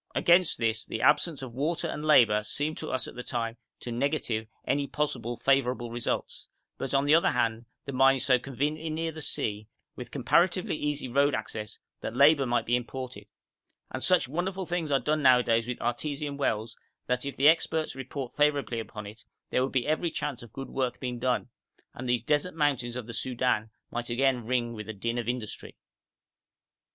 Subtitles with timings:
[0.15, 3.91] Against this the absence of water and labour seemed to us at the time to
[3.91, 6.47] negative any possible favourable results;
[6.79, 10.75] but, on the other hand, the mine is so conveniently near the sea, with comparatively
[10.75, 13.27] easy road access, that labour might be imported;
[13.91, 16.75] and such wonderful things are done nowadays with artesian wells
[17.05, 20.69] that, if the experts report favourably upon it, there would be every chance of good
[20.71, 21.47] work being done,
[21.93, 25.75] and these desert mountains of the Soudan might again ring with the din of industry.